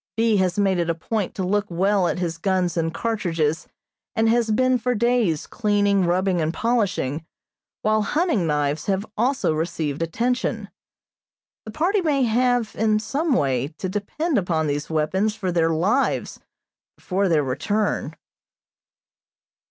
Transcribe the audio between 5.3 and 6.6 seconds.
cleaning, rubbing and